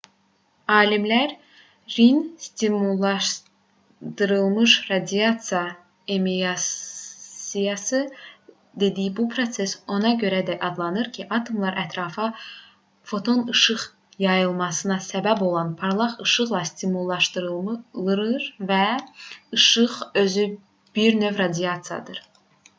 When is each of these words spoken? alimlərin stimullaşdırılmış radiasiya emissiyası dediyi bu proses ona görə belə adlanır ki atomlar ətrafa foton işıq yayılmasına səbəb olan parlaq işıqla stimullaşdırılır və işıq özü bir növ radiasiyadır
alimlərin 0.75 2.21
stimullaşdırılmış 2.45 4.77
radiasiya 4.91 5.75
emissiyası 6.07 7.99
dediyi 8.83 9.11
bu 9.21 9.27
proses 9.35 9.75
ona 9.97 10.13
görə 10.25 10.39
belə 10.49 10.57
adlanır 10.69 11.11
ki 11.19 11.27
atomlar 11.39 11.77
ətrafa 11.83 12.31
foton 13.13 13.45
işıq 13.57 13.85
yayılmasına 14.27 14.99
səbəb 15.11 15.47
olan 15.51 15.71
parlaq 15.85 16.17
işıqla 16.29 16.63
stimullaşdırılır 16.73 18.51
və 18.75 18.83
işıq 19.61 20.03
özü 20.27 20.51
bir 21.01 21.23
növ 21.25 21.35
radiasiyadır 21.47 22.27